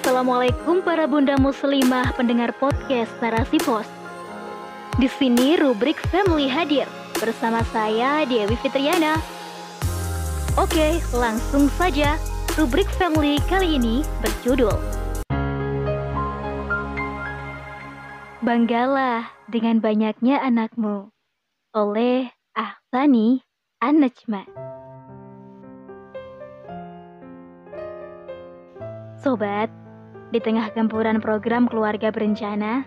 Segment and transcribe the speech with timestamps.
[0.00, 3.84] Assalamualaikum para bunda muslimah pendengar podcast Narasi Pos.
[4.96, 6.88] Di sini rubrik Family hadir
[7.20, 9.20] bersama saya Dewi Fitriana.
[10.56, 12.16] Oke, langsung saja.
[12.56, 14.72] Rubrik Family kali ini berjudul
[18.40, 21.12] Banggalah dengan banyaknya anakmu
[21.76, 23.44] oleh Ahsani
[23.84, 24.48] An-Najma.
[29.20, 29.68] Sobat,
[30.30, 32.86] di tengah gempuran program keluarga berencana,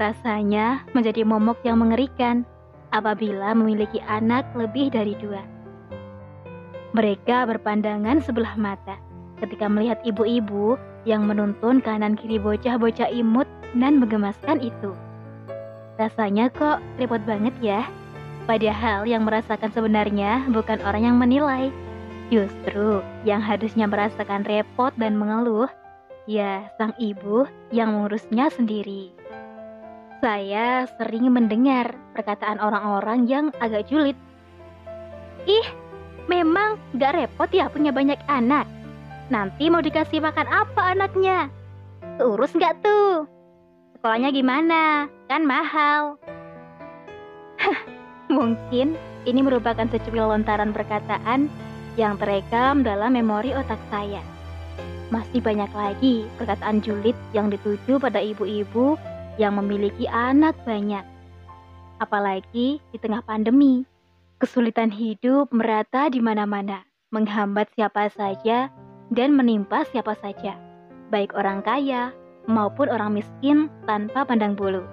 [0.00, 2.44] rasanya menjadi momok yang mengerikan
[2.90, 5.44] apabila memiliki anak lebih dari dua.
[6.96, 8.98] Mereka berpandangan sebelah mata
[9.38, 10.74] ketika melihat ibu-ibu
[11.08, 13.46] yang menuntun kanan kiri bocah-bocah imut
[13.78, 14.92] dan menggemaskan itu.
[15.96, 17.86] Rasanya kok repot banget ya,
[18.48, 21.70] padahal yang merasakan sebenarnya bukan orang yang menilai,
[22.30, 25.66] Justru yang harusnya merasakan repot dan mengeluh,
[26.30, 27.42] ya sang ibu
[27.74, 29.10] yang mengurusnya sendiri.
[30.22, 34.14] Saya sering mendengar perkataan orang-orang yang agak julid.
[35.50, 35.66] Ih,
[36.30, 38.70] memang gak repot ya punya banyak anak.
[39.26, 41.50] Nanti mau dikasih makan apa anaknya?
[42.22, 43.26] Urus gak tuh?
[43.98, 45.10] Sekolahnya gimana?
[45.26, 46.14] Kan mahal.
[48.36, 48.94] Mungkin
[49.26, 51.50] ini merupakan secuil lontaran perkataan
[51.98, 54.22] yang terekam dalam memori otak saya.
[55.10, 58.94] Masih banyak lagi perkataan julid yang dituju pada ibu-ibu
[59.42, 61.02] yang memiliki anak banyak.
[61.98, 63.82] Apalagi di tengah pandemi,
[64.38, 68.70] kesulitan hidup merata di mana-mana, menghambat siapa saja
[69.10, 70.54] dan menimpa siapa saja,
[71.10, 72.14] baik orang kaya
[72.46, 74.86] maupun orang miskin tanpa pandang bulu.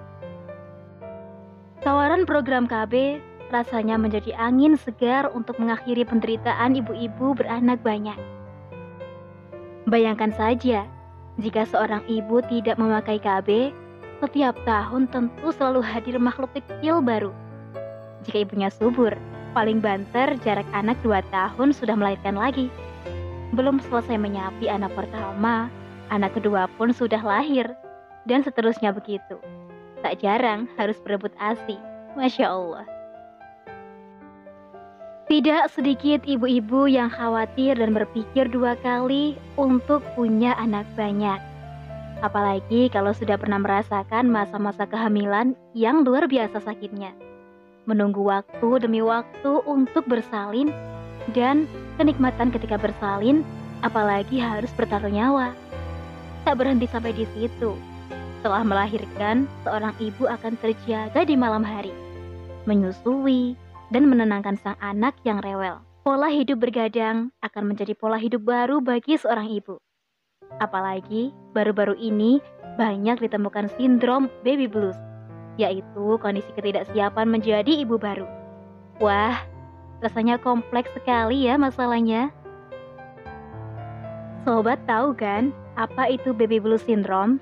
[1.86, 3.22] Tawaran program KB
[3.54, 8.18] rasanya menjadi angin segar untuk mengakhiri penderitaan ibu-ibu beranak banyak.
[9.88, 10.84] Bayangkan saja,
[11.40, 13.72] jika seorang ibu tidak memakai KB,
[14.20, 17.32] setiap tahun tentu selalu hadir makhluk kecil baru.
[18.28, 19.16] Jika ibunya subur,
[19.56, 22.68] paling banter jarak anak dua tahun sudah melahirkan lagi.
[23.56, 25.72] Belum selesai menyapi anak pertama,
[26.12, 27.72] anak kedua pun sudah lahir,
[28.28, 29.40] dan seterusnya begitu.
[30.04, 31.80] Tak jarang harus berebut ASI.
[32.12, 32.97] Masya Allah.
[35.28, 41.36] Tidak sedikit ibu-ibu yang khawatir dan berpikir dua kali untuk punya anak banyak.
[42.24, 47.12] Apalagi kalau sudah pernah merasakan masa-masa kehamilan yang luar biasa sakitnya.
[47.84, 50.72] Menunggu waktu demi waktu untuk bersalin
[51.36, 51.68] dan
[52.00, 53.44] kenikmatan ketika bersalin,
[53.84, 55.52] apalagi harus bertaruh nyawa.
[56.48, 57.76] Tak berhenti sampai di situ.
[58.40, 61.92] Setelah melahirkan, seorang ibu akan terjaga di malam hari,
[62.64, 65.80] menyusui, dan menenangkan sang anak yang rewel.
[66.04, 69.76] Pola hidup bergadang akan menjadi pola hidup baru bagi seorang ibu.
[70.56, 72.40] Apalagi baru-baru ini
[72.80, 74.96] banyak ditemukan sindrom baby blues,
[75.60, 78.24] yaitu kondisi ketidaksiapan menjadi ibu baru.
[79.04, 79.44] Wah,
[80.00, 82.32] rasanya kompleks sekali ya masalahnya.
[84.48, 87.36] Sobat tahu kan apa itu baby blues syndrome?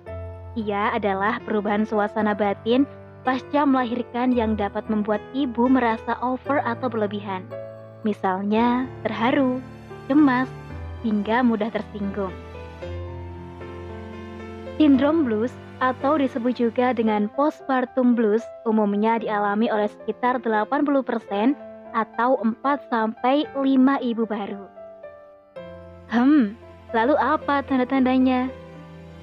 [0.57, 2.89] Ia adalah perubahan suasana batin
[3.26, 7.42] pasca melahirkan yang dapat membuat ibu merasa over atau berlebihan.
[8.06, 9.59] Misalnya terharu,
[10.06, 10.47] cemas,
[11.03, 12.31] hingga mudah tersinggung.
[14.78, 15.50] Sindrom blues
[15.82, 21.59] atau disebut juga dengan postpartum blues umumnya dialami oleh sekitar 80%
[21.92, 23.66] atau 4 sampai 5
[24.06, 24.65] ibu baru.
[26.12, 26.54] Hmm,
[26.94, 28.47] lalu apa tanda-tandanya?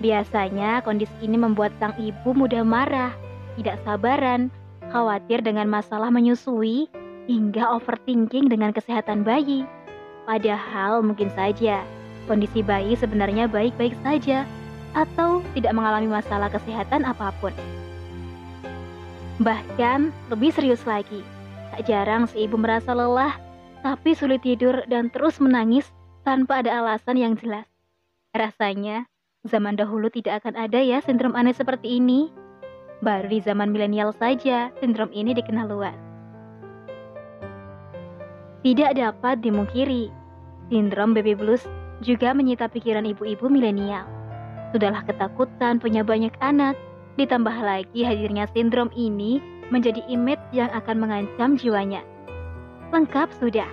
[0.03, 3.13] Biasanya kondisi ini membuat sang ibu mudah marah,
[3.59, 4.49] tidak sabaran,
[4.89, 6.89] khawatir dengan masalah menyusui,
[7.27, 9.63] hingga overthinking dengan kesehatan bayi.
[10.23, 11.83] Padahal mungkin saja
[12.27, 14.47] kondisi bayi sebenarnya baik-baik saja
[14.95, 17.51] atau tidak mengalami masalah kesehatan apa pun.
[19.41, 21.25] Bahkan lebih serius lagi,
[21.73, 23.35] tak jarang si ibu merasa lelah
[23.83, 25.91] tapi sulit tidur dan terus menangis
[26.23, 27.67] tanpa ada alasan yang jelas.
[28.31, 29.11] Rasanya
[29.43, 32.31] zaman dahulu tidak akan ada ya sindrom aneh seperti ini.
[33.03, 35.99] Baru di zaman milenial saja, sindrom ini dikenal luas.
[38.63, 40.07] Tidak dapat dimungkiri,
[40.71, 41.67] sindrom baby blues
[41.99, 44.07] juga menyita pikiran ibu-ibu milenial.
[44.71, 46.79] Sudahlah ketakutan punya banyak anak,
[47.19, 52.07] ditambah lagi hadirnya sindrom ini menjadi image yang akan mengancam jiwanya.
[52.95, 53.67] Lengkap sudah.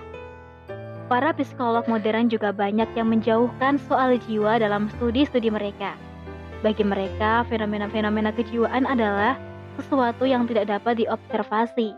[1.07, 5.95] Para psikolog modern juga banyak yang menjauhkan soal jiwa dalam studi-studi mereka.
[6.61, 9.33] Bagi mereka, fenomena-fenomena kejiwaan adalah
[9.81, 11.97] sesuatu yang tidak dapat diobservasi.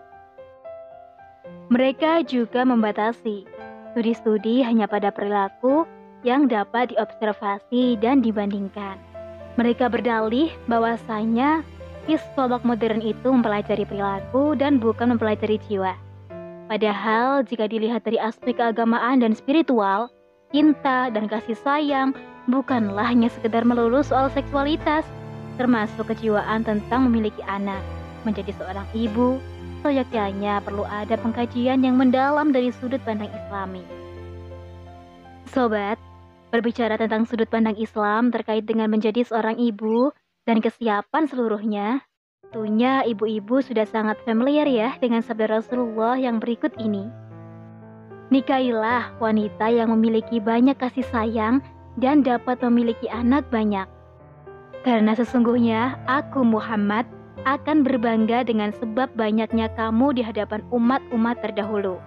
[1.68, 3.44] Mereka juga membatasi
[3.92, 5.84] studi-studi hanya pada perilaku
[6.24, 8.96] yang dapat diobservasi dan dibandingkan.
[9.60, 11.62] Mereka berdalih bahwasanya
[12.08, 15.94] psikolog modern itu mempelajari perilaku dan bukan mempelajari jiwa.
[16.72, 20.08] Padahal jika dilihat dari aspek keagamaan dan spiritual,
[20.56, 22.16] cinta dan kasih sayang
[22.50, 25.04] bukanlah hanya sekedar melulu soal seksualitas,
[25.56, 27.80] termasuk kejiwaan tentang memiliki anak.
[28.24, 29.38] Menjadi seorang ibu,
[29.84, 33.84] seyogyanya perlu ada pengkajian yang mendalam dari sudut pandang islami.
[35.52, 36.00] Sobat,
[36.50, 40.10] berbicara tentang sudut pandang Islam terkait dengan menjadi seorang ibu
[40.48, 42.02] dan kesiapan seluruhnya,
[42.54, 47.10] Tentunya ibu-ibu sudah sangat familiar ya dengan sabda Rasulullah yang berikut ini.
[48.30, 51.66] Nikailah wanita yang memiliki banyak kasih sayang
[51.98, 53.86] dan dapat memiliki anak banyak.
[54.84, 57.08] Karena sesungguhnya aku Muhammad
[57.44, 62.00] akan berbangga dengan sebab banyaknya kamu di hadapan umat-umat terdahulu.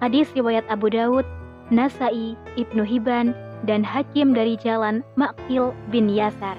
[0.00, 1.24] Hadis riwayat Abu Dawud,
[1.68, 3.36] Nasai, Ibnu Hibban,
[3.68, 6.56] dan Hakim dari jalan Makil bin Yasar.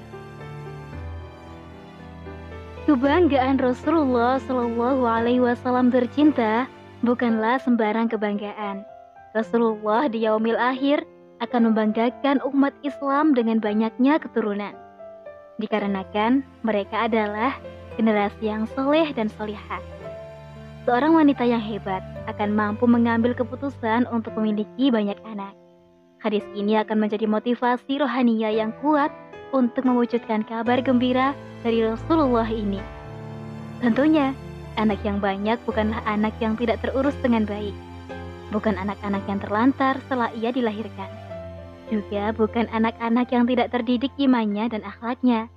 [2.86, 6.66] Kebanggaan Rasulullah Shallallahu Alaihi Wasallam tercinta
[7.06, 8.82] bukanlah sembarang kebanggaan.
[9.34, 11.06] Rasulullah di yaumil akhir
[11.42, 14.72] akan membanggakan umat Islam dengan banyaknya keturunan.
[15.58, 17.58] Dikarenakan mereka adalah
[17.98, 19.82] generasi yang soleh dan solihah.
[20.86, 25.54] Seorang wanita yang hebat akan mampu mengambil keputusan untuk memiliki banyak anak.
[26.22, 29.10] Hadis ini akan menjadi motivasi rohania yang kuat
[29.50, 31.34] untuk mewujudkan kabar gembira
[31.66, 32.78] dari Rasulullah ini.
[33.82, 34.30] Tentunya,
[34.78, 37.74] anak yang banyak bukanlah anak yang tidak terurus dengan baik.
[38.54, 41.10] Bukan anak-anak yang terlantar setelah ia dilahirkan.
[41.92, 45.52] Juga bukan anak-anak yang tidak terdidik imannya dan akhlaknya.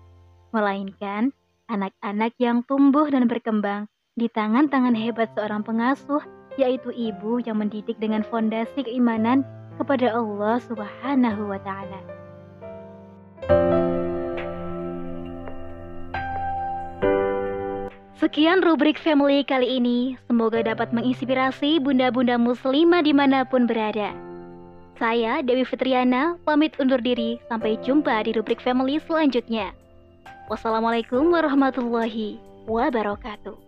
[0.52, 1.32] Melainkan
[1.72, 3.88] anak-anak yang tumbuh dan berkembang
[4.20, 6.20] di tangan-tangan hebat seorang pengasuh,
[6.60, 9.48] yaitu ibu yang mendidik dengan fondasi keimanan
[9.80, 12.00] kepada Allah Subhanahu wa Ta'ala.
[18.20, 20.20] Sekian rubrik family kali ini.
[20.28, 24.25] Semoga dapat menginspirasi bunda-bunda muslimah di mana pun berada.
[24.96, 27.36] Saya Dewi Fitriana, pamit undur diri.
[27.52, 29.76] Sampai jumpa di rubrik family selanjutnya.
[30.48, 33.65] Wassalamualaikum warahmatullahi wabarakatuh.